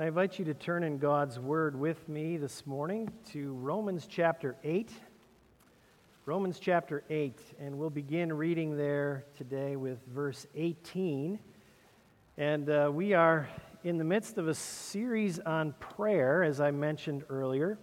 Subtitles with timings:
[0.00, 4.54] I invite you to turn in God's Word with me this morning to Romans chapter
[4.62, 4.92] 8.
[6.24, 11.40] Romans chapter 8, and we'll begin reading there today with verse 18.
[12.36, 13.48] And uh, we are
[13.82, 17.76] in the midst of a series on prayer, as I mentioned earlier.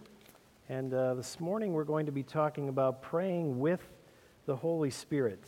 [0.70, 3.82] And uh, this morning we're going to be talking about praying with
[4.46, 5.44] the Holy Spirit.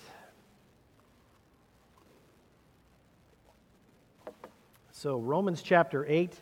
[4.91, 6.35] So, Romans chapter 8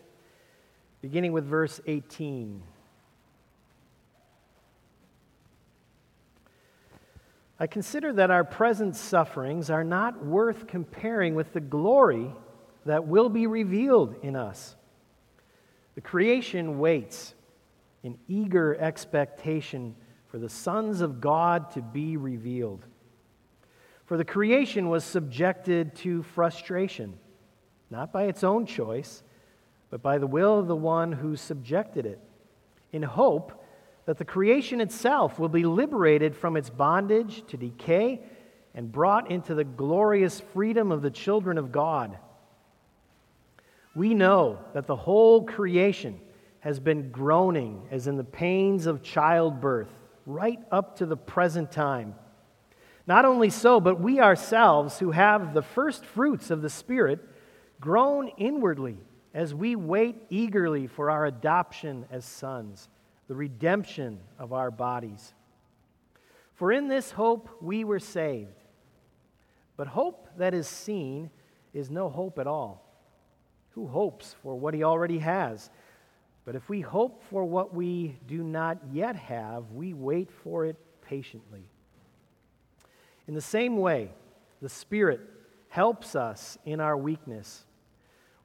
[1.01, 2.63] beginning with verse 18.
[7.59, 12.31] I consider that our present sufferings are not worth comparing with the glory
[12.85, 14.77] that will be revealed in us.
[15.95, 17.35] The creation waits
[18.03, 19.97] in eager expectation
[20.29, 22.85] for the sons of God to be revealed.
[24.05, 27.19] For the creation was subjected to frustration,
[27.91, 29.23] not by its own choice
[29.91, 32.21] but by the will of the one who subjected it,
[32.93, 33.65] in hope
[34.07, 38.23] that the creation itself will be liberated from its bondage to decay
[38.75, 42.19] and brought into the glorious freedom of the children of God.
[43.95, 46.21] We know that the whole creation
[46.61, 49.89] has been groaning as in the pains of childbirth
[50.27, 52.15] right up to the present time.
[53.07, 57.21] Not only so, but we ourselves, who have the first fruits of the Spirit,
[57.81, 58.99] groan inwardly
[59.37, 62.89] as we wait eagerly for our adoption as sons,
[63.29, 65.35] the redemption of our bodies.
[66.55, 68.65] For in this hope we were saved.
[69.77, 71.29] But hope that is seen
[71.75, 72.83] is no hope at all.
[73.73, 75.69] Who hopes for what he already has?
[76.47, 80.77] But if we hope for what we do not yet have, we wait for it
[81.03, 81.69] patiently.
[83.29, 84.13] In the same way,
[84.63, 85.21] the Spirit
[85.69, 87.67] helps us in our weakness.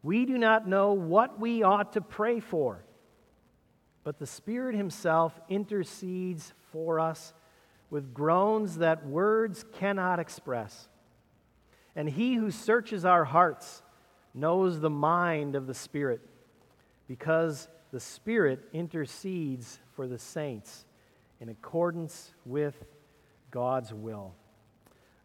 [0.03, 2.83] We do not know what we ought to pray for,
[4.03, 7.33] but the Spirit Himself intercedes for us
[7.89, 10.87] with groans that words cannot express.
[11.95, 13.83] And He who searches our hearts
[14.33, 16.21] knows the mind of the Spirit,
[17.07, 20.85] because the Spirit intercedes for the saints
[21.41, 22.85] in accordance with
[23.51, 24.33] God's will.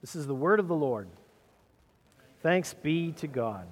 [0.00, 1.08] This is the word of the Lord.
[2.42, 3.66] Thanks be to God.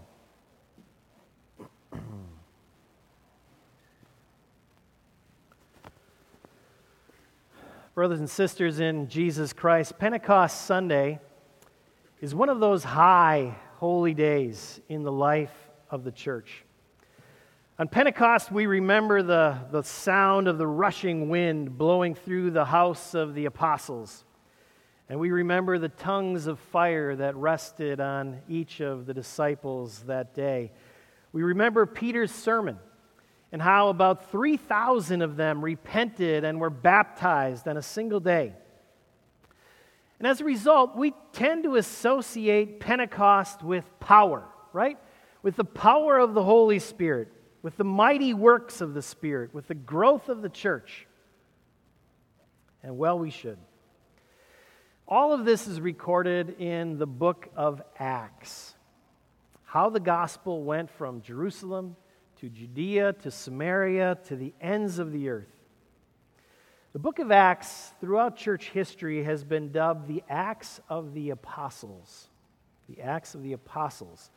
[7.94, 11.20] Brothers and sisters in Jesus Christ, Pentecost Sunday
[12.20, 15.54] is one of those high holy days in the life
[15.90, 16.64] of the church.
[17.78, 23.14] On Pentecost, we remember the, the sound of the rushing wind blowing through the house
[23.14, 24.24] of the apostles.
[25.08, 30.34] And we remember the tongues of fire that rested on each of the disciples that
[30.34, 30.72] day.
[31.30, 32.76] We remember Peter's sermon
[33.54, 38.52] and how about 3,000 of them repented and were baptized on a single day.
[40.18, 44.42] And as a result, we tend to associate Pentecost with power,
[44.72, 44.98] right?
[45.44, 47.28] With the power of the Holy Spirit,
[47.62, 51.06] with the mighty works of the Spirit, with the growth of the church.
[52.82, 53.58] And well, we should.
[55.06, 58.74] All of this is recorded in the book of Acts.
[59.62, 61.94] How the gospel went from Jerusalem
[62.44, 65.48] to Judea, to Samaria, to the ends of the earth.
[66.92, 72.28] The book of Acts, throughout church history, has been dubbed the Acts of the Apostles.
[72.86, 74.30] The Acts of the Apostles.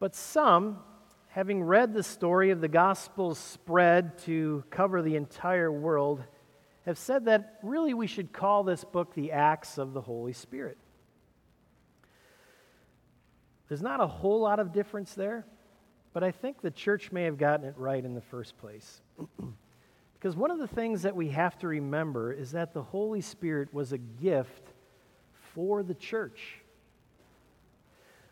[0.00, 0.80] But some,
[1.28, 6.20] having read the story of the gospel's spread to cover the entire world,
[6.84, 10.78] have said that really we should call this book the Acts of the Holy Spirit.
[13.68, 15.46] There's not a whole lot of difference there.
[16.14, 19.02] But I think the church may have gotten it right in the first place.
[20.14, 23.74] because one of the things that we have to remember is that the Holy Spirit
[23.74, 24.72] was a gift
[25.54, 26.60] for the church.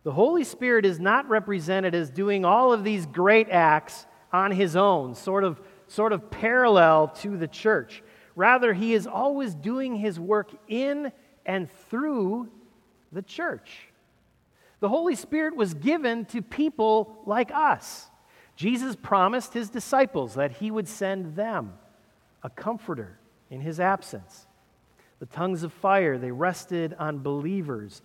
[0.05, 4.77] The Holy Spirit is not represented as doing all of these great acts on his
[4.77, 8.03] own, sort of, sort of parallel to the church.
[8.37, 11.13] Rather, he is always doing his work in
[11.45, 12.49] and through
[13.11, 13.92] the church.
[14.83, 18.11] The Holy Spirit was given to people like us.
[18.57, 21.75] Jesus promised his disciples that he would send them
[22.43, 24.49] a comforter in his absence.
[25.21, 28.03] The tongues of fire, they rested on believers.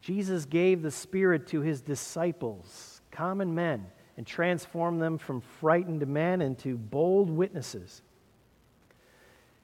[0.00, 6.42] Jesus gave the Spirit to his disciples, common men, and transformed them from frightened men
[6.42, 8.02] into bold witnesses.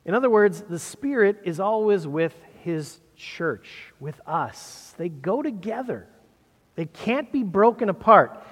[0.04, 2.34] In other words, the Spirit is always with
[2.64, 4.94] his church, with us.
[4.98, 6.08] They go together.
[6.76, 8.42] They can't be broken apart.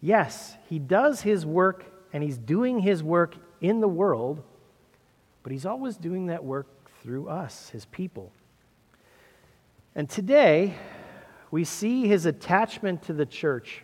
[0.00, 4.42] Yes, He does His work and He's doing His work in the world,
[5.42, 6.66] but He's always doing that work
[7.02, 8.30] through us, His people.
[9.94, 10.74] And today,
[11.50, 13.82] we see His attachment to the church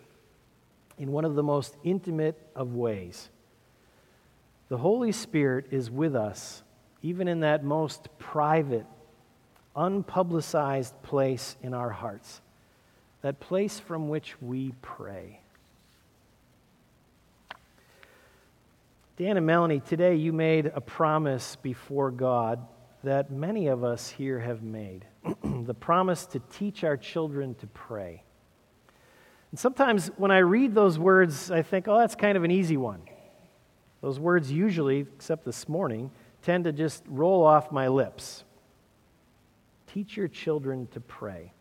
[0.99, 3.29] in one of the most intimate of ways.
[4.69, 6.63] The Holy Spirit is with us,
[7.03, 8.87] even in that most private,
[9.77, 12.41] unpublicized place in our hearts,
[13.23, 15.41] that place from which we pray.
[19.17, 22.67] Dan and Melanie, today you made a promise before God
[23.03, 25.07] that many of us here have made
[25.45, 28.23] the promise to teach our children to pray.
[29.51, 32.77] And sometimes when I read those words, I think, oh, that's kind of an easy
[32.77, 33.01] one.
[34.03, 36.11] Those words usually, except this morning,
[36.43, 38.45] tend to just roll off my lips.
[39.97, 41.55] Teach your children to pray.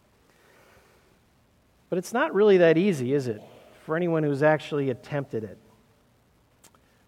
[1.87, 3.41] But it's not really that easy, is it,
[3.85, 5.57] for anyone who's actually attempted it?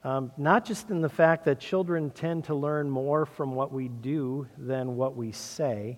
[0.06, 3.90] Um, not just in the fact that children tend to learn more from what we
[3.90, 5.98] do than what we say,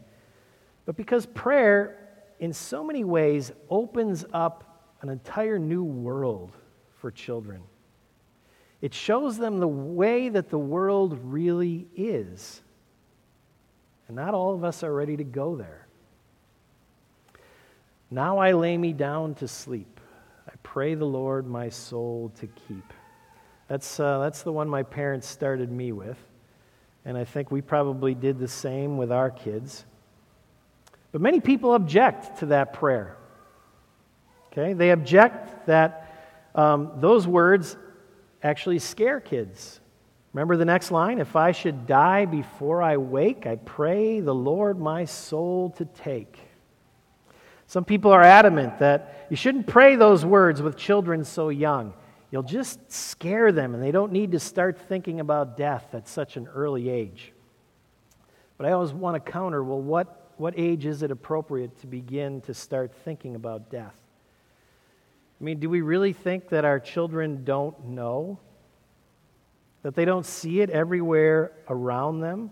[0.88, 2.10] but because prayer,
[2.40, 6.54] in so many ways, opens up an entire new world
[6.98, 7.62] for children.
[8.82, 12.64] It shows them the way that the world really is.
[14.10, 15.88] And not all of us are ready to go there.
[18.10, 20.00] Now I lay me down to sleep.
[20.48, 22.92] I pray the Lord my soul to keep.
[23.68, 26.18] That's, uh, that's the one my parents started me with.
[27.06, 29.86] And I think we probably did the same with our kids.
[31.12, 33.16] But many people object to that prayer.
[34.52, 34.74] Okay?
[34.74, 37.78] They object that um, those words
[38.42, 39.80] actually scare kids.
[40.34, 41.20] Remember the next line?
[41.20, 46.40] If I should die before I wake, I pray the Lord my soul to take.
[47.66, 51.94] Some people are adamant that you shouldn't pray those words with children so young.
[52.32, 56.38] You'll just scare them, and they don't need to start thinking about death at such
[56.38, 57.34] an early age.
[58.58, 62.42] But I always want to counter well, what, what age is it appropriate to begin
[62.42, 63.96] to start thinking about death?
[65.40, 68.40] I mean, do we really think that our children don't know?
[69.84, 72.52] That they don't see it everywhere around them?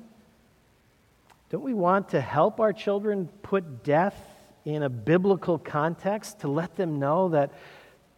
[1.50, 4.18] Don't we want to help our children put death
[4.66, 7.52] in a biblical context to let them know that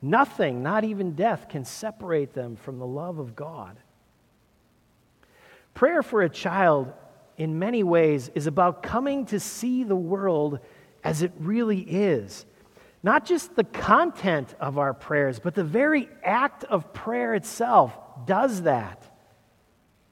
[0.02, 3.76] Nothing, not even death, can separate them from the love of God.
[5.74, 6.94] Prayer for a child,
[7.38, 10.60] in many ways, is about coming to see the world
[11.04, 12.46] as it really is.
[13.04, 17.94] Not just the content of our prayers, but the very act of prayer itself
[18.26, 19.04] does that.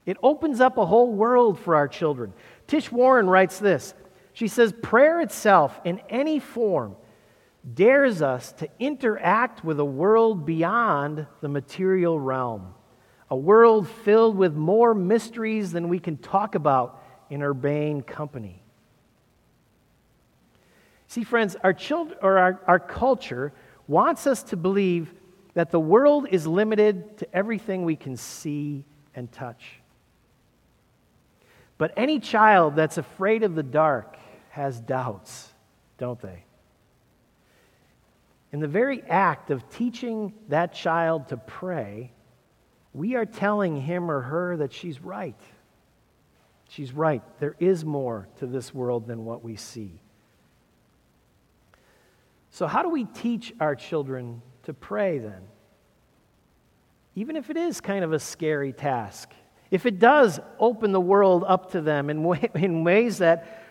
[0.06, 2.33] It opens up a whole world for our children.
[2.65, 3.94] Tish Warren writes this
[4.33, 6.95] She says, Prayer itself, in any form,
[7.74, 12.74] dares us to interact with a world beyond the material realm,
[13.30, 18.63] a world filled with more mysteries than we can talk about in urbane company.
[21.07, 23.54] See, friends, our, children, or our, our culture
[23.88, 25.13] wants us to believe
[25.57, 29.80] that the world is limited to everything we can see and touch.
[31.80, 34.18] But any child that's afraid of the dark
[34.51, 35.51] has doubts,
[35.98, 36.44] don't they?
[38.51, 42.11] In the very act of teaching that child to pray,
[42.94, 45.42] we are telling him or her that she's right.
[46.69, 47.23] She's right.
[47.40, 50.02] There is more to this world than what we see.
[52.52, 55.42] So, how do we teach our children to pray then?
[57.16, 59.31] Even if it is kind of a scary task,
[59.71, 63.64] if it does open the world up to them in, way, in ways that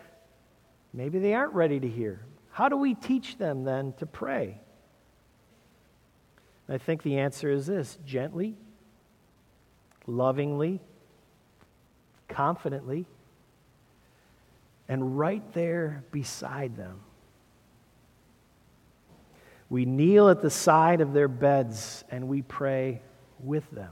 [0.93, 4.59] maybe they aren't ready to hear, how do we teach them then to pray?
[6.67, 8.55] I think the answer is this gently,
[10.07, 10.81] lovingly,
[12.27, 13.05] confidently,
[14.89, 17.01] and right there beside them.
[19.69, 23.01] We kneel at the side of their beds and we pray
[23.39, 23.91] with them.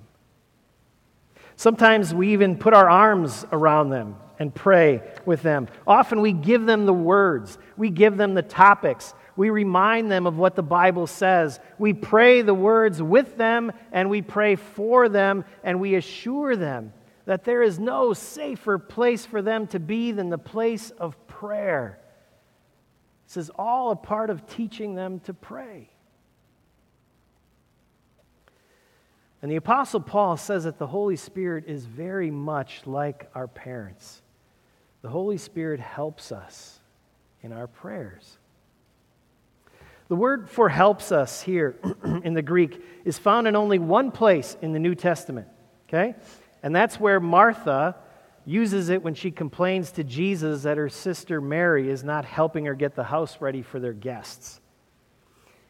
[1.57, 5.67] Sometimes we even put our arms around them and pray with them.
[5.87, 10.37] Often we give them the words, we give them the topics, we remind them of
[10.37, 11.59] what the Bible says.
[11.77, 16.93] We pray the words with them and we pray for them and we assure them
[17.25, 21.99] that there is no safer place for them to be than the place of prayer.
[23.25, 25.89] This is all a part of teaching them to pray.
[29.41, 34.21] And the Apostle Paul says that the Holy Spirit is very much like our parents.
[35.01, 36.79] The Holy Spirit helps us
[37.43, 38.37] in our prayers.
[40.07, 41.75] The word for helps us here
[42.23, 45.47] in the Greek is found in only one place in the New Testament,
[45.87, 46.15] okay?
[46.63, 47.95] And that's where Martha
[48.45, 52.75] uses it when she complains to Jesus that her sister Mary is not helping her
[52.75, 54.61] get the house ready for their guests.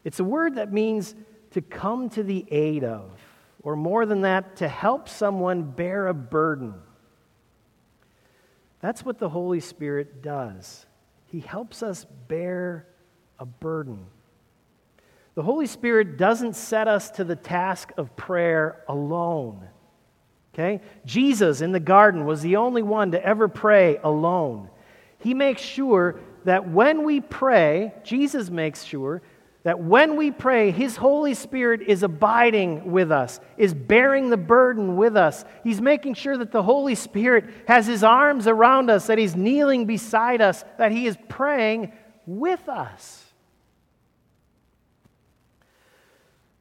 [0.04, 1.14] It's a word that means
[1.52, 3.10] to come to the aid of,
[3.62, 6.74] or more than that, to help someone bear a burden.
[8.80, 10.86] That's what the Holy Spirit does.
[11.26, 12.86] He helps us bear
[13.38, 14.06] a burden.
[15.34, 19.66] The Holy Spirit doesn't set us to the task of prayer alone.
[20.56, 20.80] Okay?
[21.04, 24.70] Jesus in the garden was the only one to ever pray alone.
[25.18, 29.20] He makes sure that when we pray, Jesus makes sure
[29.64, 34.96] that when we pray, His Holy Spirit is abiding with us, is bearing the burden
[34.96, 35.44] with us.
[35.62, 39.84] He's making sure that the Holy Spirit has His arms around us, that He's kneeling
[39.84, 41.92] beside us, that He is praying
[42.24, 43.24] with us.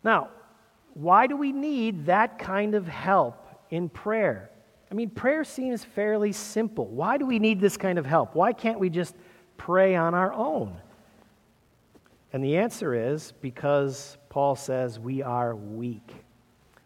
[0.04, 0.30] Now,
[0.96, 3.45] why do we need that kind of help
[3.76, 4.50] in prayer?
[4.90, 6.88] I mean, prayer seems fairly simple.
[6.88, 8.36] Why do we need this kind of help?
[8.36, 9.16] Why can't we just
[9.58, 10.78] pray on our own?
[12.34, 16.12] And the answer is because Paul says we are weak.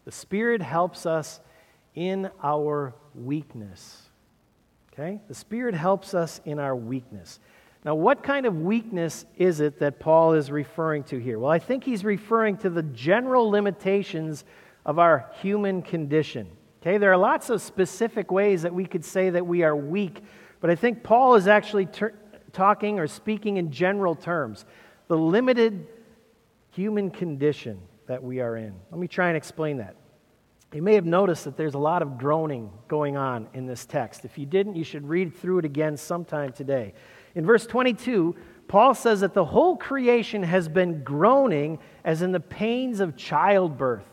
[0.04, 1.40] The Spirit helps us
[1.94, 4.02] in our weakness.
[4.92, 5.20] Okay?
[5.28, 7.40] The Spirit helps us in our weakness.
[7.84, 11.38] Now, what kind of weakness is it that Paul is referring to here?
[11.38, 14.44] Well, I think he's referring to the general limitations
[14.84, 16.48] of our human condition.
[16.82, 20.22] Okay, there are lots of specific ways that we could say that we are weak,
[20.60, 22.14] but I think Paul is actually ter-
[22.52, 24.64] talking or speaking in general terms.
[25.08, 25.86] The limited
[26.70, 28.74] human condition that we are in.
[28.90, 29.96] Let me try and explain that.
[30.72, 34.24] You may have noticed that there's a lot of groaning going on in this text.
[34.24, 36.94] If you didn't, you should read through it again sometime today.
[37.34, 38.36] In verse 22,
[38.68, 44.06] Paul says that the whole creation has been groaning as in the pains of childbirth.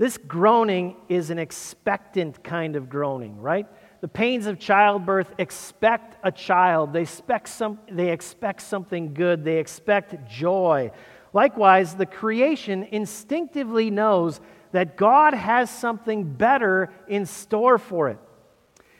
[0.00, 3.66] This groaning is an expectant kind of groaning, right?
[4.00, 6.94] The pains of childbirth expect a child.
[6.94, 9.44] They expect, some, they expect something good.
[9.44, 10.92] They expect joy.
[11.34, 14.40] Likewise, the creation instinctively knows
[14.72, 18.18] that God has something better in store for it.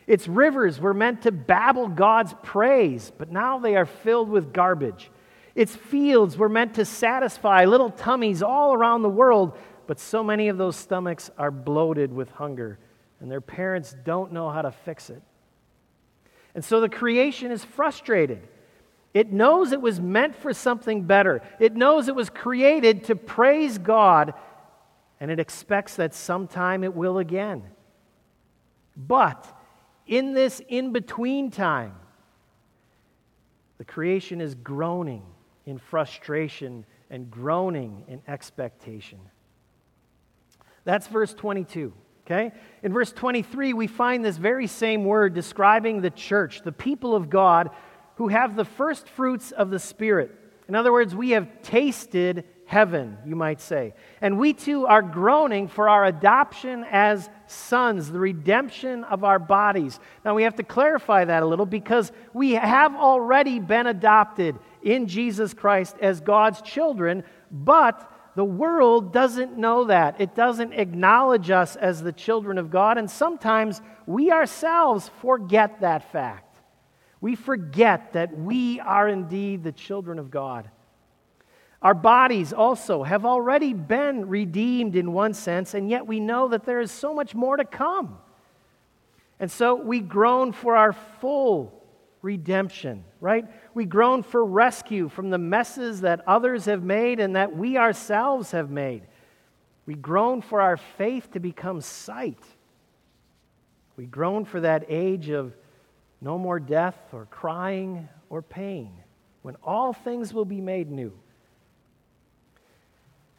[0.06, 5.10] Its rivers were meant to babble God's praise, but now they are filled with garbage.
[5.54, 9.56] Its fields were meant to satisfy little tummies all around the world,
[9.90, 12.78] but so many of those stomachs are bloated with hunger,
[13.18, 15.20] and their parents don't know how to fix it.
[16.54, 18.46] And so the creation is frustrated.
[19.14, 21.42] It knows it was meant for something better.
[21.58, 24.32] It knows it was created to praise God,
[25.18, 27.64] and it expects that sometime it will again.
[28.96, 29.44] But
[30.06, 31.96] in this in between time,
[33.78, 35.24] the creation is groaning
[35.66, 39.18] in frustration and groaning in expectation.
[40.84, 41.92] That's verse 22.
[42.26, 42.52] Okay?
[42.82, 47.28] In verse 23, we find this very same word describing the church, the people of
[47.28, 47.70] God
[48.16, 50.30] who have the first fruits of the Spirit.
[50.68, 53.94] In other words, we have tasted heaven, you might say.
[54.20, 59.98] And we too are groaning for our adoption as sons, the redemption of our bodies.
[60.24, 65.08] Now we have to clarify that a little because we have already been adopted in
[65.08, 70.20] Jesus Christ as God's children, but the world doesn't know that.
[70.20, 76.12] It doesn't acknowledge us as the children of God, and sometimes we ourselves forget that
[76.12, 76.58] fact.
[77.20, 80.70] We forget that we are indeed the children of God.
[81.82, 86.64] Our bodies also have already been redeemed in one sense, and yet we know that
[86.64, 88.18] there is so much more to come.
[89.38, 91.82] And so we groan for our full
[92.20, 93.46] redemption, right?
[93.74, 98.52] We groan for rescue from the messes that others have made and that we ourselves
[98.52, 99.02] have made.
[99.86, 102.42] We groan for our faith to become sight.
[103.96, 105.54] We groan for that age of
[106.20, 108.92] no more death or crying or pain,
[109.42, 111.12] when all things will be made new.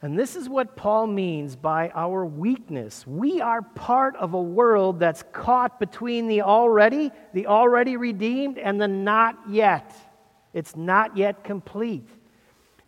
[0.04, 3.06] And this is what Paul means by our weakness.
[3.06, 8.82] We are part of a world that's caught between the already, the already redeemed, and
[8.82, 9.94] the not yet.
[10.54, 12.08] It's not yet complete.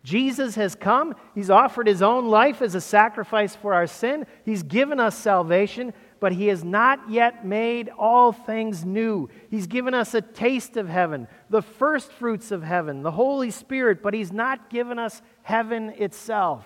[0.04, 1.16] Jesus has come.
[1.36, 4.26] He's offered his own life as a sacrifice for our sin.
[4.44, 9.30] He's given us salvation, but he has not yet made all things new.
[9.52, 14.02] He's given us a taste of heaven, the first fruits of heaven, the Holy Spirit,
[14.02, 16.66] but he's not given us heaven itself.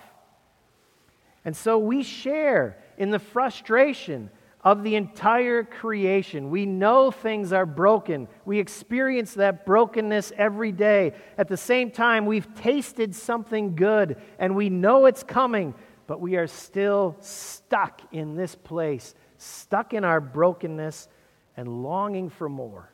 [1.46, 4.30] And so we share in the frustration
[4.64, 6.50] of the entire creation.
[6.50, 8.28] We know things are broken.
[8.44, 11.14] We experience that brokenness every day.
[11.38, 15.74] At the same time, we've tasted something good and we know it's coming,
[16.06, 21.08] but we are still stuck in this place, stuck in our brokenness
[21.56, 22.92] and longing for more.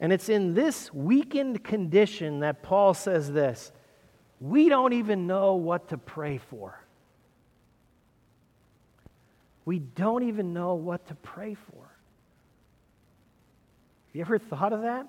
[0.00, 3.72] And it's in this weakened condition that Paul says this
[4.40, 6.78] we don't even know what to pray for.
[9.64, 11.82] We don't even know what to pray for.
[14.08, 15.06] Have you ever thought of that?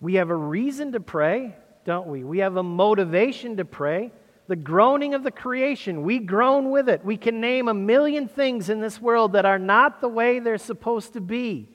[0.00, 1.54] We have a reason to pray,
[1.84, 2.24] don't we?
[2.24, 4.12] We have a motivation to pray.
[4.48, 7.04] The groaning of the creation, we groan with it.
[7.04, 10.58] We can name a million things in this world that are not the way they're
[10.58, 11.68] supposed to be.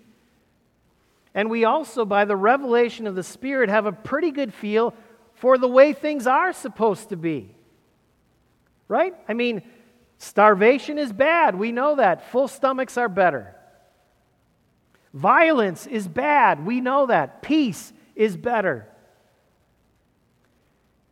[1.37, 4.95] And we also, by the revelation of the Spirit, have a pretty good feel
[5.35, 7.53] for the way things are supposed to be.
[8.87, 9.13] Right?
[9.29, 9.61] I mean,
[10.17, 11.53] starvation is bad.
[11.53, 12.31] We know that.
[12.31, 13.53] Full stomachs are better.
[15.13, 16.65] Violence is bad.
[16.65, 17.43] We know that.
[17.43, 18.87] Peace is better.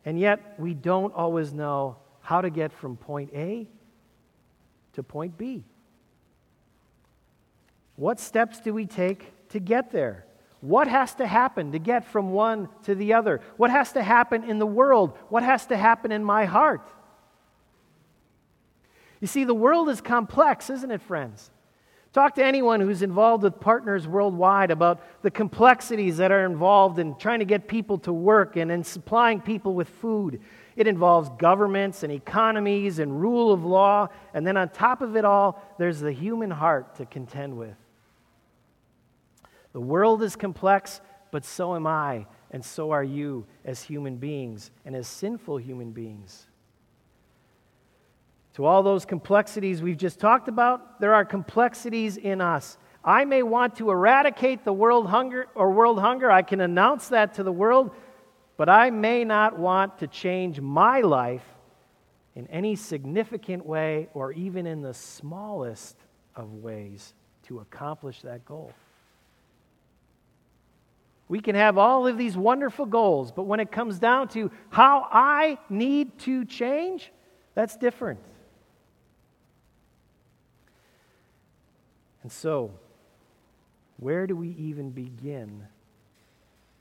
[0.04, 3.68] And yet, we don't always know how to get from point A
[4.94, 5.62] to point B.
[7.94, 10.26] What steps do we take to get there?
[10.60, 13.40] What has to happen to get from one to the other?
[13.56, 15.16] What has to happen in the world?
[15.28, 16.88] What has to happen in my heart?
[19.20, 21.50] You see, the world is complex, isn't it, friends?
[22.12, 27.14] Talk to anyone who's involved with partners worldwide about the complexities that are involved in
[27.16, 30.40] trying to get people to work and in supplying people with food.
[30.76, 35.26] It involves governments and economies and rule of law, and then on top of it
[35.26, 37.76] all, there's the human heart to contend with.
[39.76, 44.70] The world is complex, but so am I, and so are you as human beings
[44.86, 46.46] and as sinful human beings.
[48.54, 52.78] To all those complexities we've just talked about, there are complexities in us.
[53.04, 56.30] I may want to eradicate the world hunger or world hunger.
[56.30, 57.90] I can announce that to the world,
[58.56, 61.44] but I may not want to change my life
[62.34, 65.98] in any significant way or even in the smallest
[66.34, 67.12] of ways
[67.42, 68.72] to accomplish that goal.
[71.28, 75.08] We can have all of these wonderful goals, but when it comes down to how
[75.10, 77.12] I need to change,
[77.54, 78.20] that's different.
[82.22, 82.72] And so,
[83.98, 85.66] where do we even begin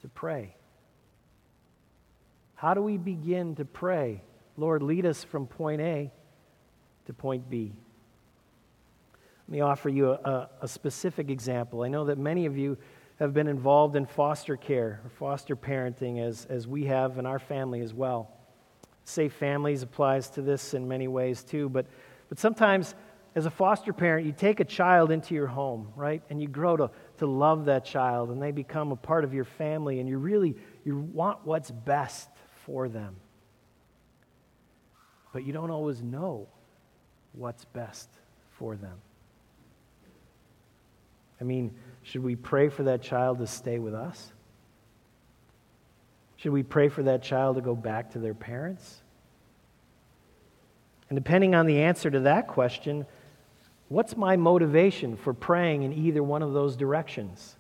[0.01, 0.55] to pray?
[2.55, 4.21] How do we begin to pray?
[4.58, 6.12] Lord, lead us from point A
[7.05, 7.73] to point B.
[9.47, 11.84] Let me offer you a, a, specific example.
[11.84, 12.77] I know that many of you
[13.19, 17.39] have been involved in foster care or foster parenting, as, as we have in our
[17.39, 18.32] family as well.
[19.06, 21.86] Safe Families applies to this in many ways too, but,
[22.28, 22.95] but sometimes
[23.36, 26.23] as a foster parent, you take a child into your home, right?
[26.30, 29.43] And you grow to, to love that child, and they become a part of your
[29.43, 32.30] family, and you really you want what's best
[32.65, 33.17] for them.
[35.34, 36.47] But you don't always know
[37.34, 38.10] what's best
[38.58, 38.97] for them.
[41.41, 44.31] I mean, should we pray for that child to stay with us?
[46.37, 49.01] Should we pray for that child to go back to their parents?
[51.09, 53.05] And depending on the answer to that question,
[53.87, 57.55] What's my motivation for praying in either one of those directions?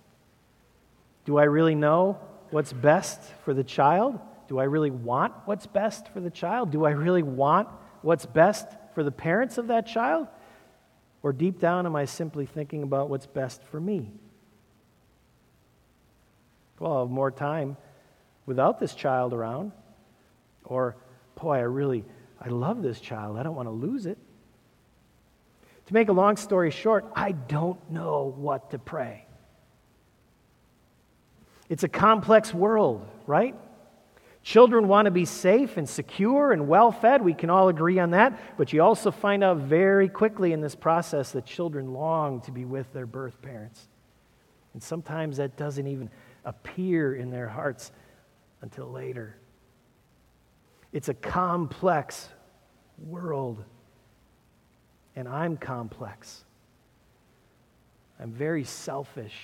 [1.25, 4.19] Do I really know what's best for the child?
[4.47, 6.71] Do I really want what's best for the child?
[6.71, 7.67] Do I really want
[8.01, 10.27] what's best for the parents of that child?
[11.21, 14.11] Or deep down, am I simply thinking about what's best for me?
[16.79, 17.77] Well, I'll have more time
[18.45, 19.71] without this child around.
[20.63, 20.95] Or,
[21.39, 22.05] boy, I really,
[22.39, 23.37] I love this child.
[23.37, 24.17] I don't want to lose it.
[25.87, 29.25] To make a long story short, I don't know what to pray.
[31.69, 33.55] It's a complex world, right?
[34.43, 37.23] Children want to be safe and secure and well fed.
[37.23, 38.57] We can all agree on that.
[38.57, 42.65] But you also find out very quickly in this process that children long to be
[42.65, 43.87] with their birth parents.
[44.73, 46.11] And sometimes that doesn't even
[46.45, 47.91] appear in their hearts
[48.61, 49.35] until later.
[50.93, 52.29] It's a complex
[52.97, 53.63] world
[55.15, 56.43] and I'm complex.
[58.19, 59.35] I'm very selfish.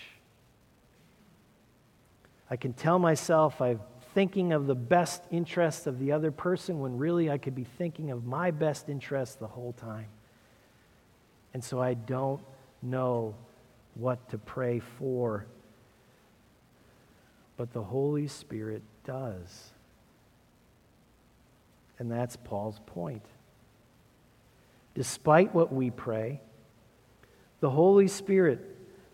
[2.49, 3.79] I can tell myself I'm
[4.13, 8.11] thinking of the best interests of the other person when really I could be thinking
[8.11, 10.07] of my best interests the whole time.
[11.53, 12.41] And so I don't
[12.81, 13.35] know
[13.95, 15.45] what to pray for.
[17.57, 19.71] But the Holy Spirit does.
[21.99, 23.25] And that's Paul's point.
[24.93, 26.41] despite what we pray.
[27.59, 28.59] The Holy Spirit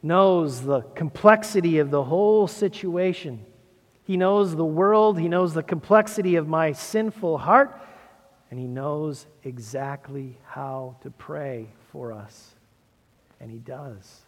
[0.02, 3.45] knows the complexity of the whole situation.
[4.04, 7.80] He knows the world, He knows the complexity of my sinful heart,
[8.50, 12.56] and He knows exactly how to pray for us.
[13.39, 14.21] And He does.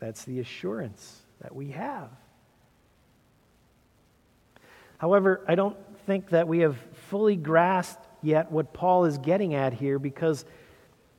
[0.00, 2.08] That's the assurance that we have.
[4.98, 6.76] However, I don't think that we have
[7.08, 10.44] fully grasped yet what Paul is getting at here because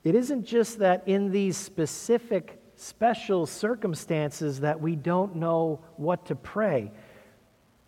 [0.04, 6.36] it isn't just that in these specific, special circumstances that we don't know what to
[6.36, 6.91] pray.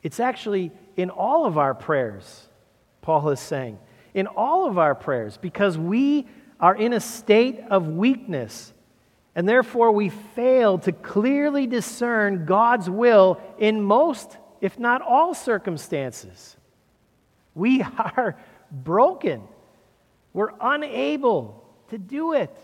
[0.04, 2.48] It's actually in all of our prayers,
[3.02, 3.80] Paul is saying.
[4.14, 6.28] In all of our prayers, because we
[6.60, 8.73] are in a state of weakness,
[9.36, 16.56] and therefore we fail to clearly discern God's will in most, if not all, circumstances.
[17.56, 18.38] We are
[18.72, 19.44] broken,
[20.34, 22.56] we're unable to do it.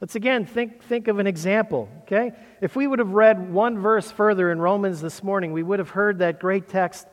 [0.00, 2.32] Let's again think, think of an example, okay?
[2.60, 5.90] If we would have read one verse further in Romans this morning, we would have
[5.90, 7.06] heard that great text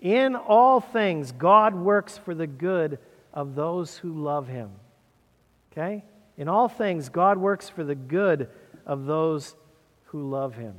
[0.00, 2.98] In all things, God works for the good
[3.32, 4.70] of those who love him.
[5.70, 6.02] Okay?
[6.36, 8.48] In all things, God works for the good
[8.86, 9.54] of those
[10.06, 10.74] who love him.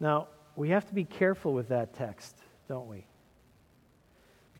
[0.00, 2.36] Now, we have to be careful with that text,
[2.68, 3.06] don't we?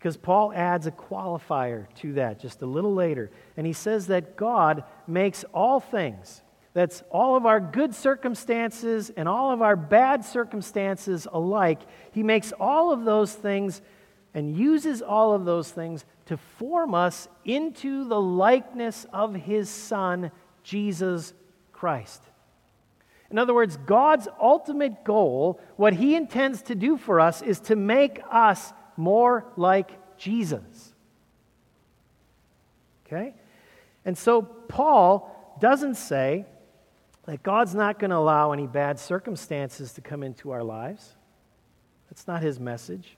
[0.04, 3.30] because Paul adds a qualifier to that just a little later.
[3.56, 6.42] And he says that God makes all things,
[6.74, 11.80] that's all of our good circumstances and all of our bad circumstances alike,
[12.12, 13.80] he makes all of those things
[14.34, 20.30] and uses all of those things to form us into the likeness of his Son,
[20.62, 21.34] Jesus
[21.72, 22.22] Christ.
[23.30, 27.76] In other words, God's ultimate goal, what he intends to do for us, is to
[27.76, 30.94] make us more like Jesus.
[33.06, 33.34] Okay?
[34.04, 36.46] And so Paul doesn't say
[37.26, 41.14] that God's not going to allow any bad circumstances to come into our lives.
[42.10, 43.16] That's not his message.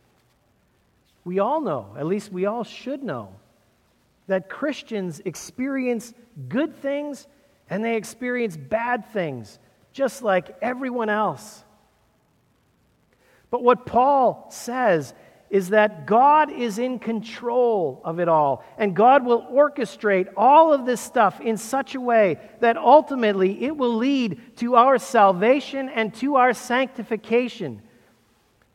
[1.27, 3.35] We all know, at least we all should know,
[4.29, 6.15] that Christians experience
[6.49, 7.27] good things
[7.69, 9.59] and they experience bad things,
[9.93, 11.65] just like everyone else.
[13.51, 15.15] But what Paul says
[15.51, 18.65] is that God is in control of it all.
[18.79, 23.77] And God will orchestrate all of this stuff in such a way that ultimately it
[23.77, 27.83] will lead to our salvation and to our sanctification.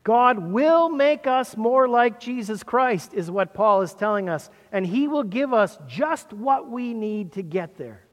[0.04, 4.50] God will make us more like Jesus Christ, is what Paul is telling us.
[4.72, 8.04] And he will give us just what we need to get there.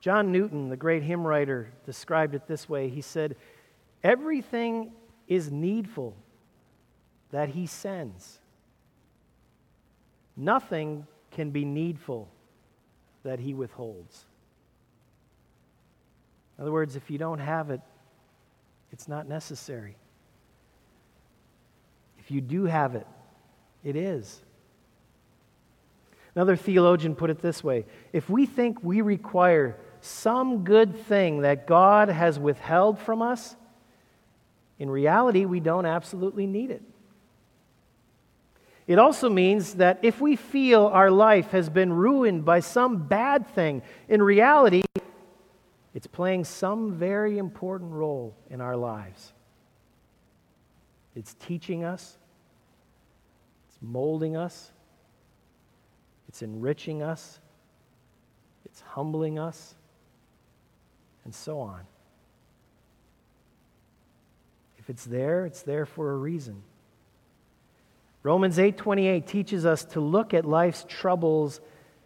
[0.00, 2.88] John Newton, the great hymn writer, described it this way.
[2.88, 3.36] He said,
[4.02, 4.92] Everything
[5.28, 6.16] is needful
[7.30, 8.40] that he sends.
[10.36, 12.28] Nothing can be needful
[13.22, 14.26] that he withholds.
[16.58, 17.80] In other words, if you don't have it,
[18.92, 19.96] it's not necessary.
[22.18, 23.06] If you do have it,
[23.82, 24.42] it is.
[26.34, 31.66] Another theologian put it this way if we think we require some good thing that
[31.66, 33.56] God has withheld from us,
[34.78, 36.82] in reality, we don't absolutely need it.
[38.86, 43.46] It also means that if we feel our life has been ruined by some bad
[43.46, 44.82] thing, in reality,
[45.94, 49.32] it's playing some very important role in our lives.
[51.14, 52.16] It's teaching us,
[53.68, 54.72] it's molding us,
[56.28, 57.40] it's enriching us,
[58.64, 59.74] it's humbling us,
[61.24, 61.82] and so on.
[64.78, 66.62] If it's there, it's there for a reason.
[68.22, 71.60] Romans 8:28 teaches us to look at life's troubles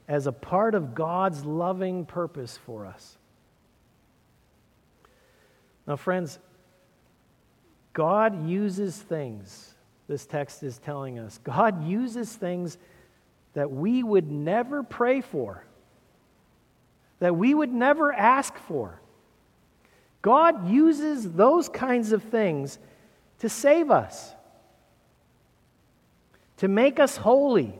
[0.08, 3.15] as a part of God's loving purpose for us.
[5.86, 6.38] Now friends,
[7.92, 9.74] God uses things,
[10.08, 11.38] this text is telling us.
[11.44, 12.78] God uses things
[13.54, 15.64] that we would never pray for,
[17.20, 19.00] that we would never ask for.
[20.22, 22.78] God uses those kinds of things
[23.38, 24.34] to save us
[26.58, 27.78] to make us holy.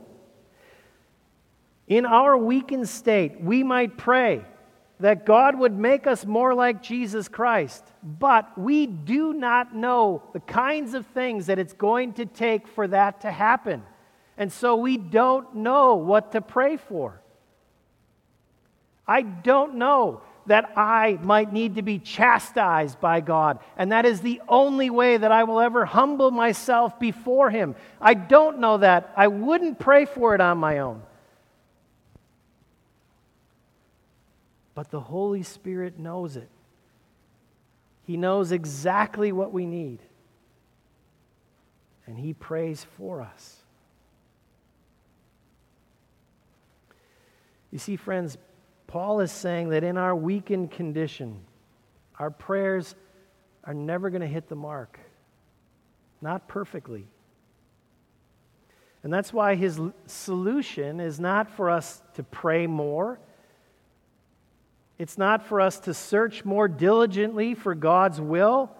[1.87, 4.45] In our weakened state, we might pray
[4.99, 10.39] that God would make us more like Jesus Christ, but we do not know the
[10.39, 13.83] kinds of things that it's going to take for that to happen.
[14.37, 17.21] And so we don't know what to pray for.
[19.07, 23.59] I don't know that I might need to be chastised by God.
[23.77, 27.75] And that is the only way that I will ever humble myself before Him.
[28.01, 29.13] I don't know that.
[29.15, 31.01] I wouldn't pray for it on my own.
[34.77, 36.49] But the Holy Spirit knows it.
[38.05, 39.97] He knows exactly what we need.
[42.05, 43.55] And He prays for us.
[47.71, 48.37] You see, friends,
[48.85, 51.39] Paul is saying that in our weakened condition,
[52.19, 52.93] our prayers
[53.63, 54.99] are never going to hit the mark,
[56.21, 57.07] not perfectly.
[59.01, 63.19] And that's why his solution is not for us to pray more.
[64.99, 68.71] It's not for us to search more diligently for God's will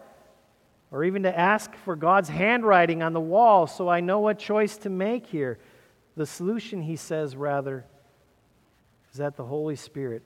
[0.92, 4.78] or even to ask for God's handwriting on the wall so I know what choice
[4.78, 5.60] to make here.
[6.16, 7.86] The solution, he says, rather,
[9.12, 10.24] is that the Holy Spirit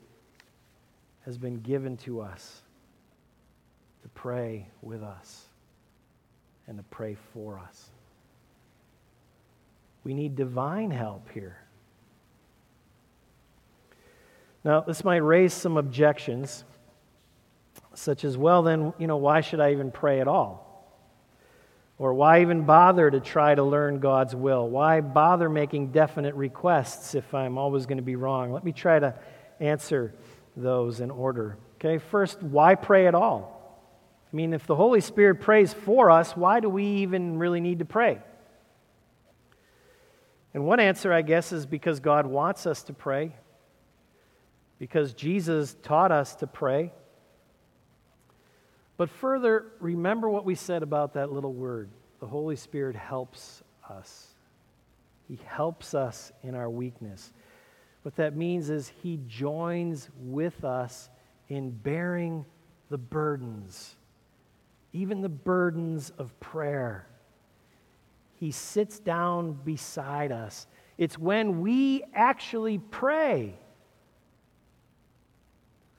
[1.26, 2.62] has been given to us
[4.02, 5.44] to pray with us
[6.66, 7.90] and to pray for us.
[10.04, 11.61] We need divine help here.
[14.64, 16.64] Now, this might raise some objections,
[17.94, 20.68] such as, well, then, you know, why should I even pray at all?
[21.98, 24.68] Or why even bother to try to learn God's will?
[24.68, 28.52] Why bother making definite requests if I'm always going to be wrong?
[28.52, 29.14] Let me try to
[29.60, 30.14] answer
[30.56, 31.58] those in order.
[31.76, 33.58] Okay, first, why pray at all?
[34.32, 37.80] I mean, if the Holy Spirit prays for us, why do we even really need
[37.80, 38.20] to pray?
[40.54, 43.34] And one answer, I guess, is because God wants us to pray,
[44.82, 46.90] because Jesus taught us to pray.
[48.96, 51.88] But further, remember what we said about that little word.
[52.18, 54.34] The Holy Spirit helps us.
[55.28, 57.32] He helps us in our weakness.
[58.02, 61.10] What that means is He joins with us
[61.48, 62.44] in bearing
[62.90, 63.94] the burdens,
[64.92, 67.06] even the burdens of prayer.
[68.34, 70.66] He sits down beside us.
[70.98, 73.60] It's when we actually pray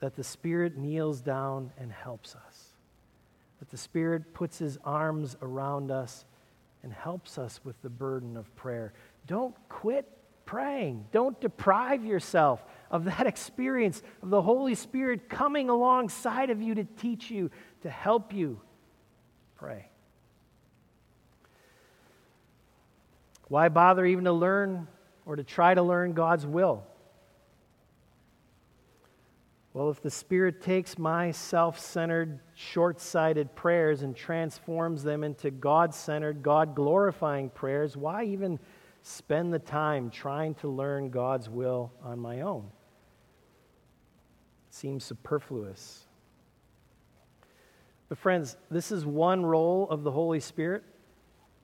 [0.04, 2.74] that the Spirit kneels down and helps us
[3.58, 6.26] that the Spirit puts His arms around us
[6.82, 8.92] and helps us with the burden of prayer.
[9.26, 10.06] Don't quit
[10.44, 11.06] praying.
[11.10, 16.84] Don't deprive yourself of that experience of the Holy Spirit coming alongside of you to
[16.84, 18.60] teach you, to help you
[19.56, 19.88] pray.
[23.48, 24.86] Why bother even to learn
[25.24, 26.84] or to try to learn God's will?
[29.74, 35.50] Well, if the Spirit takes my self centered, short sighted prayers and transforms them into
[35.50, 38.60] God centered, God glorifying prayers, why even
[39.02, 42.70] spend the time trying to learn God's will on my own?
[44.68, 46.06] It seems superfluous.
[48.08, 50.84] But, friends, this is one role of the Holy Spirit.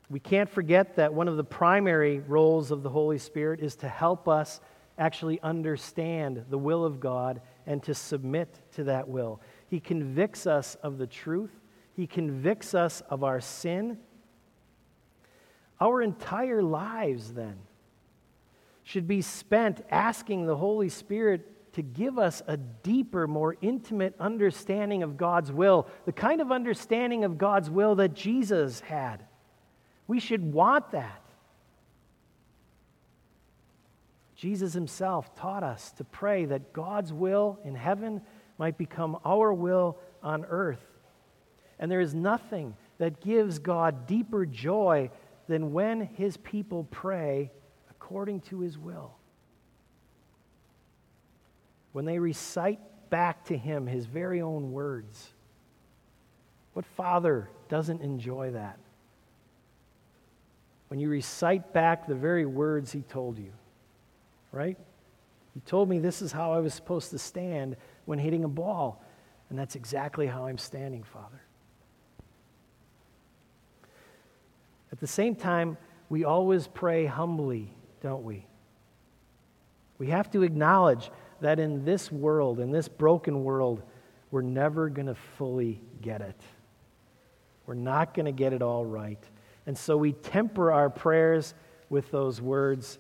[0.08, 3.88] We can't forget that one of the primary roles of the Holy Spirit is to
[3.88, 4.60] help us
[4.98, 7.40] actually understand the will of God
[7.70, 9.40] and to submit to that will.
[9.68, 11.52] He convicts us of the truth,
[11.94, 13.98] He convicts us of our sin.
[15.80, 17.56] Our entire lives, then,
[18.82, 25.04] should be spent asking the Holy Spirit to give us a deeper, more intimate understanding
[25.04, 29.24] of God's will, the kind of understanding of God's will that Jesus had.
[30.08, 31.19] We should want that.
[34.40, 38.22] Jesus himself taught us to pray that God's will in heaven
[38.56, 40.82] might become our will on earth.
[41.78, 45.10] And there is nothing that gives God deeper joy
[45.46, 47.50] than when his people pray
[47.90, 49.12] according to his will.
[51.92, 55.28] When they recite back to him his very own words.
[56.72, 58.78] What father doesn't enjoy that?
[60.88, 63.52] When you recite back the very words he told you
[64.52, 64.76] right?
[65.54, 69.02] He told me this is how I was supposed to stand when hitting a ball,
[69.48, 71.40] and that's exactly how I'm standing, Father.
[74.92, 75.76] At the same time,
[76.08, 78.46] we always pray humbly, don't we?
[79.98, 81.10] We have to acknowledge
[81.40, 83.82] that in this world, in this broken world,
[84.30, 86.40] we're never going to fully get it.
[87.66, 89.22] We're not going to get it all right.
[89.66, 91.54] And so we temper our prayers
[91.88, 92.98] with those words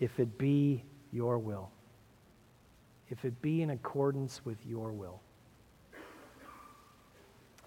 [0.00, 1.70] if it be your will.
[3.10, 5.20] If it be in accordance with your will.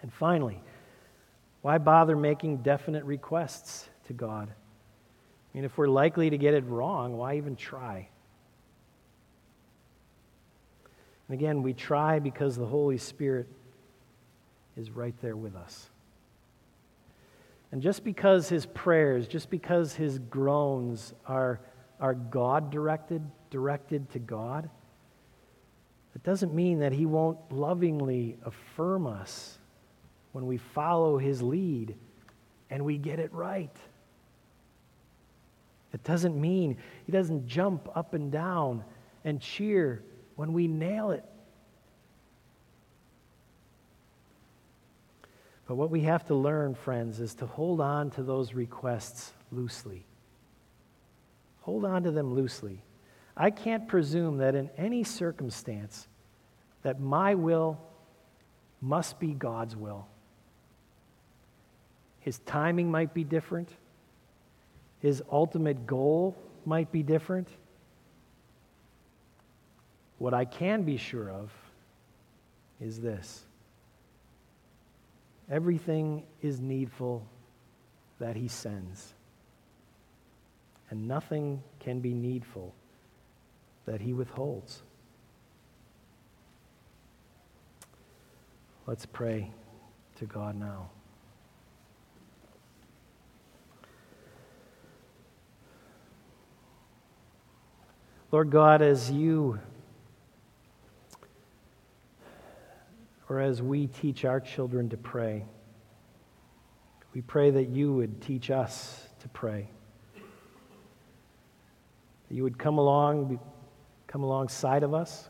[0.01, 0.61] And finally,
[1.61, 4.49] why bother making definite requests to God?
[4.49, 8.07] I mean, if we're likely to get it wrong, why even try?
[11.27, 13.47] And again, we try because the Holy Spirit
[14.75, 15.89] is right there with us.
[17.71, 21.61] And just because his prayers, just because his groans are,
[22.01, 24.69] are God directed, directed to God,
[26.15, 29.57] it doesn't mean that he won't lovingly affirm us
[30.33, 31.95] when we follow his lead
[32.69, 33.75] and we get it right.
[35.93, 38.83] It doesn't mean he doesn't jump up and down
[39.23, 40.03] and cheer
[40.35, 41.23] when we nail it.
[45.67, 50.05] But what we have to learn, friends, is to hold on to those requests loosely.
[51.61, 52.83] Hold on to them loosely.
[53.35, 56.07] I can't presume that in any circumstance
[56.83, 57.79] that my will
[58.81, 60.07] must be God's will.
[62.19, 63.69] His timing might be different.
[64.99, 67.47] His ultimate goal might be different.
[70.17, 71.51] What I can be sure of
[72.79, 73.43] is this
[75.49, 77.25] everything is needful
[78.19, 79.15] that He sends,
[80.91, 82.75] and nothing can be needful
[83.85, 84.83] that He withholds.
[88.85, 89.51] Let's pray
[90.17, 90.89] to God now.
[98.31, 99.59] Lord God, as you
[103.31, 105.45] or as we teach our children to pray.
[107.13, 109.69] We pray that you would teach us to pray.
[112.31, 113.41] That you would come along,
[114.07, 115.27] come alongside of us.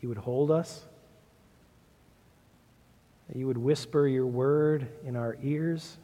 [0.00, 0.84] You would hold us.
[3.26, 5.98] That you would whisper your word in our ears.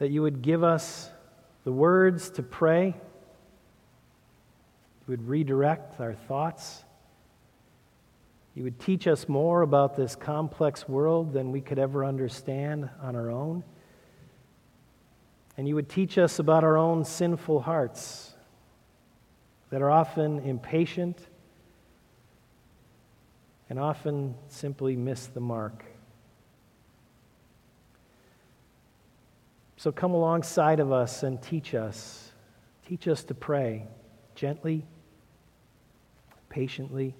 [0.00, 1.08] That you would give us
[1.62, 2.86] the words to pray.
[2.86, 2.94] You
[5.06, 6.82] would redirect our thoughts
[8.54, 13.16] you would teach us more about this complex world than we could ever understand on
[13.16, 13.64] our own.
[15.56, 18.32] And you would teach us about our own sinful hearts
[19.70, 21.18] that are often impatient
[23.68, 25.84] and often simply miss the mark.
[29.78, 32.30] So come alongside of us and teach us.
[32.86, 33.86] Teach us to pray
[34.34, 34.84] gently,
[36.48, 37.14] patiently.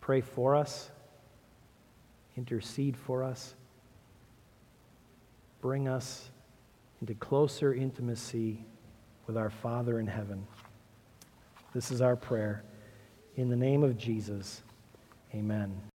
[0.00, 0.90] Pray for us,
[2.36, 3.54] intercede for us,
[5.60, 6.30] bring us
[7.00, 8.64] into closer intimacy
[9.26, 10.46] with our Father in heaven.
[11.74, 12.64] This is our prayer.
[13.36, 14.62] In the name of Jesus,
[15.34, 15.89] amen.